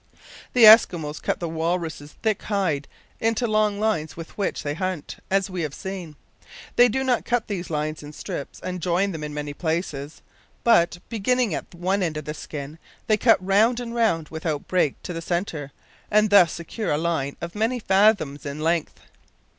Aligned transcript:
The 0.53 0.63
Eskimos 0.63 1.21
cut 1.21 1.39
the 1.39 1.47
walrus' 1.47 2.11
thick 2.23 2.41
hide 2.41 2.87
into 3.19 3.45
long 3.45 3.79
lines 3.79 4.17
with 4.17 4.35
which 4.35 4.63
they 4.63 4.73
hunt 4.73 5.17
as 5.29 5.47
we 5.47 5.61
have 5.61 5.75
seen. 5.75 6.15
They 6.75 6.87
do 6.89 7.03
not 7.03 7.23
cut 7.23 7.45
these 7.47 7.69
lines 7.69 8.01
in 8.01 8.11
strips 8.11 8.59
and 8.61 8.81
join 8.81 9.11
them 9.11 9.23
in 9.23 9.31
many 9.31 9.53
places; 9.53 10.23
but, 10.63 10.97
beginning 11.09 11.53
at 11.53 11.75
one 11.75 12.01
end 12.01 12.17
of 12.17 12.25
the 12.25 12.33
skin, 12.33 12.79
they 13.05 13.15
cut 13.15 13.45
round 13.45 13.79
and 13.79 13.93
round 13.93 14.29
without 14.29 14.67
break 14.67 14.99
to 15.03 15.13
the 15.13 15.21
centre, 15.21 15.71
and 16.09 16.31
thus 16.31 16.51
secure 16.51 16.89
a 16.89 16.97
line 16.97 17.37
of 17.39 17.53
many 17.53 17.77
fathoms 17.77 18.43
in 18.43 18.59
length. 18.59 19.01